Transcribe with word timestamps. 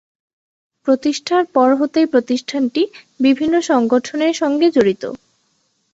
প্রতিষ্ঠার 0.87 1.43
পর 1.53 1.69
হতেই 1.75 2.07
প্রতিষ্ঠানটি 2.13 2.81
বিভিন্ন 3.19 3.55
সংগঠনের 3.61 4.33
সঙ্গে 4.33 4.67
জড়িত। 4.71 5.03